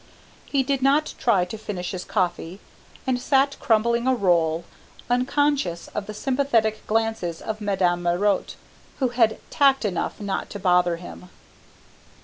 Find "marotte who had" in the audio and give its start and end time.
8.01-9.37